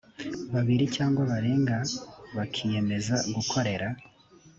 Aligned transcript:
babiri 0.53 0.85
cyangwa 0.95 1.21
barenga 1.31 1.77
bakiyemeza 2.35 3.15
gukorera 3.35 3.87